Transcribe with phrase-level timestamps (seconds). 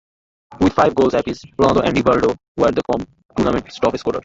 [0.59, 2.81] With five goals apiece, Ronaldo and Rivaldo were the
[3.37, 4.19] tournament's top scorers.